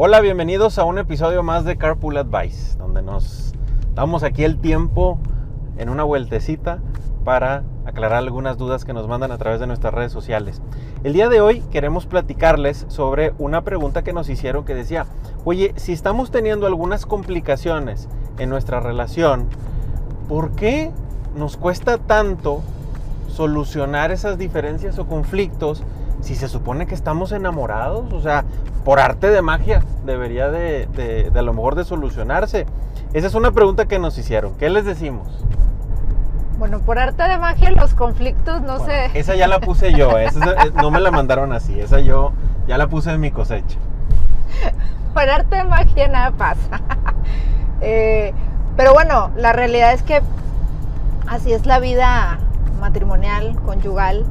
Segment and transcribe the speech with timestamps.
[0.00, 3.52] Hola, bienvenidos a un episodio más de Carpool Advice, donde nos
[3.96, 5.18] damos aquí el tiempo
[5.76, 6.78] en una vueltecita
[7.24, 10.62] para aclarar algunas dudas que nos mandan a través de nuestras redes sociales.
[11.02, 15.06] El día de hoy queremos platicarles sobre una pregunta que nos hicieron que decía,
[15.44, 19.48] oye, si estamos teniendo algunas complicaciones en nuestra relación,
[20.28, 20.92] ¿por qué
[21.34, 22.62] nos cuesta tanto
[23.26, 25.82] solucionar esas diferencias o conflictos
[26.28, 28.12] si se supone que estamos enamorados?
[28.12, 28.44] O sea,
[28.84, 32.66] por arte de magia debería de, de, de a lo mejor de solucionarse.
[33.14, 34.54] Esa es una pregunta que nos hicieron.
[34.56, 35.26] ¿Qué les decimos?
[36.58, 39.18] Bueno, por arte de magia los conflictos no Bueno, sé.
[39.18, 42.32] Esa ya la puse yo, esa no me la mandaron así, esa yo
[42.66, 43.78] ya la puse en mi cosecha.
[45.14, 46.80] Por arte de magia nada pasa.
[47.80, 48.34] Eh,
[48.76, 50.20] pero bueno, la realidad es que
[51.28, 52.40] así es la vida
[52.80, 54.26] matrimonial, conyugal.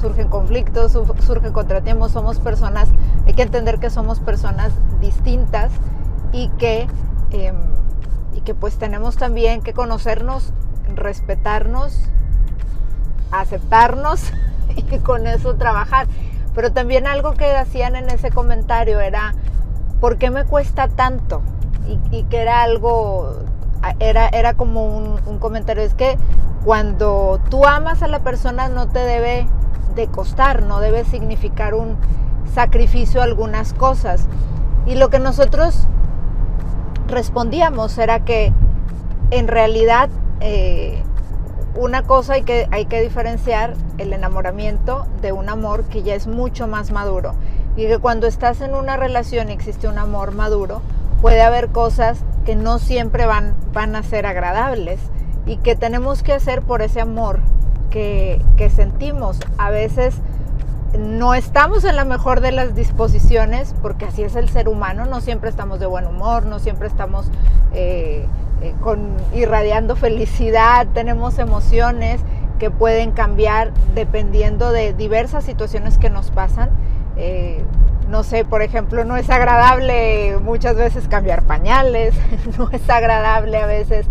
[0.00, 2.88] Surgen conflictos, su- surgen contratiempos, somos personas,
[3.26, 5.70] hay que entender que somos personas distintas
[6.32, 6.86] y que,
[7.30, 7.56] em,
[8.34, 10.52] y que pues tenemos también que conocernos,
[10.94, 11.98] respetarnos,
[13.30, 14.32] aceptarnos
[14.76, 16.06] y con eso trabajar.
[16.54, 19.34] Pero también algo que hacían en ese comentario era,
[20.00, 21.42] ¿por qué me cuesta tanto?
[22.10, 23.36] Y, que era algo,
[24.00, 26.18] era, era como un comentario, es que
[26.64, 29.46] cuando tú amas a la persona no te debe
[29.96, 31.96] de costar, no debe significar un
[32.54, 34.28] sacrificio algunas cosas.
[34.86, 35.88] Y lo que nosotros
[37.08, 38.52] respondíamos era que
[39.30, 40.08] en realidad
[40.40, 41.02] eh,
[41.74, 46.26] una cosa hay que, hay que diferenciar el enamoramiento de un amor que ya es
[46.26, 47.34] mucho más maduro.
[47.76, 50.80] Y que cuando estás en una relación y existe un amor maduro,
[51.20, 55.00] puede haber cosas que no siempre van, van a ser agradables
[55.46, 57.40] y que tenemos que hacer por ese amor
[57.90, 59.40] que, sentimos.
[59.58, 60.16] A veces
[60.98, 65.20] no estamos en la mejor de las disposiciones, porque así es el ser humano, no
[65.20, 67.26] siempre estamos de buen humor, no siempre estamos
[67.74, 68.26] eh,
[68.62, 72.20] eh, con, irradiando felicidad, tenemos emociones
[72.58, 76.70] que pueden cambiar dependiendo de diversas situaciones que nos pasan.
[77.16, 77.62] Eh,
[78.08, 82.14] no sé, por ejemplo, no es agradable muchas veces cambiar pañales,
[82.58, 84.06] no es agradable a veces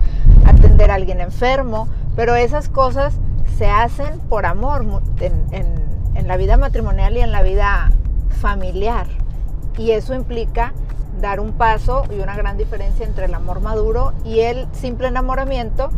[0.45, 3.15] atender a alguien enfermo, pero esas cosas
[3.57, 4.85] se hacen por amor
[5.19, 7.91] en, en- la vida matrimonial y en la vida
[8.41, 9.05] familiar.
[9.77, 10.73] Y eso implica
[11.21, 15.89] dar un paso y una gran diferencia entre el amor maduro y el simple enamoramiento,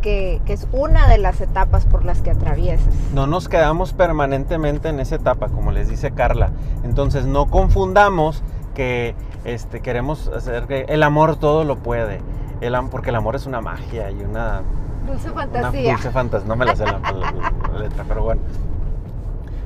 [0.00, 2.94] que, que es una de las etapas por las que atraviesas.
[3.12, 6.50] No nos quedamos permanentemente en esa etapa, como les dice Carla.
[6.84, 8.42] Entonces no confundamos
[8.74, 9.14] que
[9.44, 12.20] este, queremos hacer que el amor todo lo puede.
[12.60, 14.62] El, porque el amor es una magia y una,
[15.06, 15.92] Dulce una fantasía.
[15.92, 16.48] dulce fantasía.
[16.48, 18.40] No me la sé la, la- la letra, pero bueno.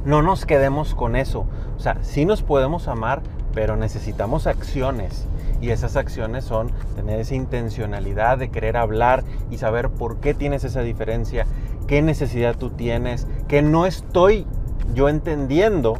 [0.05, 1.47] No nos quedemos con eso.
[1.77, 3.23] O sea, sí nos podemos amar,
[3.55, 5.27] pero necesitamos acciones.
[5.61, 10.65] Y esas acciones son tener esa intencionalidad de querer hablar y saber por qué tienes
[10.65, 11.47] esa diferencia,
[11.87, 14.47] qué necesidad tú tienes, que no estoy
[14.95, 15.95] yo entendiendo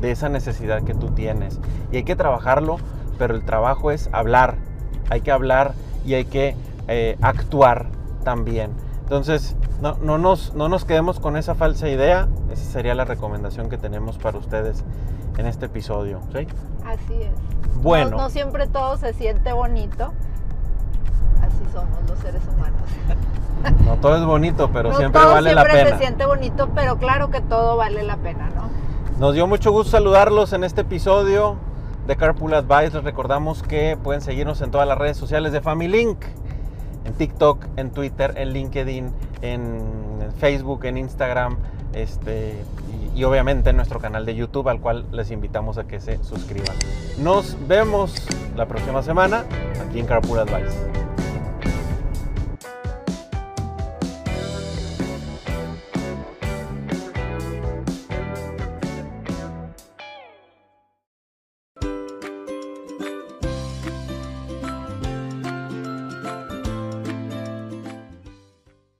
[0.00, 1.60] de esa necesidad que tú tienes.
[1.92, 2.78] Y hay que trabajarlo,
[3.18, 4.56] pero el trabajo es hablar.
[5.10, 6.56] Hay que hablar y hay que
[6.88, 7.86] eh, actuar
[8.26, 8.72] también.
[9.02, 12.26] Entonces, no, no, nos, no nos quedemos con esa falsa idea.
[12.50, 14.82] Esa sería la recomendación que tenemos para ustedes
[15.38, 16.18] en este episodio.
[16.32, 16.48] ¿sí?
[16.84, 17.30] Así es.
[17.82, 18.10] Bueno.
[18.10, 20.12] No, no siempre todo se siente bonito.
[21.40, 22.80] Así somos los seres humanos.
[23.84, 25.96] No todo es bonito, pero no siempre todo vale siempre la pena.
[25.96, 28.68] se siente bonito, pero claro que todo vale la pena, ¿no?
[29.18, 31.56] Nos dio mucho gusto saludarlos en este episodio
[32.06, 32.92] de Carpool Advice.
[32.92, 36.18] Les recordamos que pueden seguirnos en todas las redes sociales de Family Link.
[37.06, 39.10] En TikTok, en Twitter, en LinkedIn,
[39.42, 39.80] en
[40.38, 41.56] Facebook, en Instagram.
[41.92, 42.62] Este,
[43.14, 46.22] y, y obviamente en nuestro canal de YouTube al cual les invitamos a que se
[46.22, 46.76] suscriban.
[47.18, 49.44] Nos vemos la próxima semana
[49.88, 51.05] aquí en Carpool Advice.